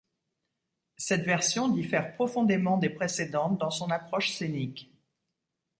Cette 0.97 1.25
version 1.25 1.67
diffère 1.67 2.15
profondément 2.15 2.79
des 2.79 2.89
précédentes 2.89 3.59
dans 3.59 3.69
son 3.69 3.91
approche 3.91 4.31
scénique. 4.31 4.91